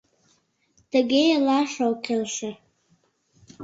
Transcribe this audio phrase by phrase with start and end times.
[0.91, 2.51] Тыге илаш ок келше.